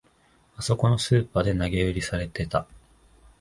[0.55, 2.65] あそこのスーパーで投げ売りされてた